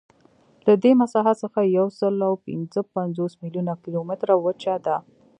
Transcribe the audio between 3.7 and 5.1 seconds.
کیلومتره وچه ده.